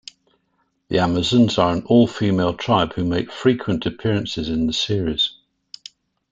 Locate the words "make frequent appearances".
3.05-4.49